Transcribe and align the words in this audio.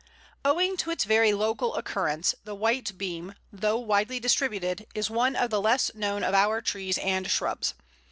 Owing 0.43 0.77
to 0.77 0.89
its 0.89 1.03
very 1.03 1.31
local 1.31 1.75
occurrence, 1.75 2.33
the 2.43 2.55
White 2.55 2.97
Beam, 2.97 3.35
though 3.53 3.77
widely 3.77 4.19
distributed, 4.19 4.87
is 4.95 5.11
one 5.11 5.35
of 5.35 5.51
the 5.51 5.61
less 5.61 5.93
known 5.93 6.23
of 6.23 6.33
our 6.33 6.59
trees 6.59 6.97
and 6.97 7.29
shrubs. 7.29 7.75